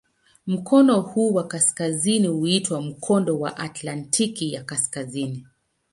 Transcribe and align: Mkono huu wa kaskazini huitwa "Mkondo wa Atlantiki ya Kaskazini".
Mkono 0.47 1.01
huu 1.01 1.33
wa 1.33 1.47
kaskazini 1.47 2.27
huitwa 2.27 2.81
"Mkondo 2.81 3.39
wa 3.39 3.57
Atlantiki 3.57 4.53
ya 4.53 4.63
Kaskazini". 4.63 5.47